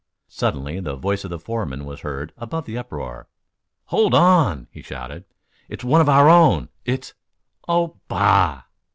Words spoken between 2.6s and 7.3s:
the uproar. "Hold on!" he shouted. "It's one of our own it's